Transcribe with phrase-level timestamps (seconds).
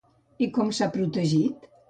[0.45, 1.71] I com s'ha protegit?